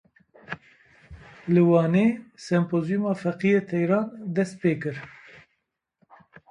[1.53, 2.05] Li Wanê
[2.47, 4.97] sempozyûma Feqiyê Teyran dest pê kir.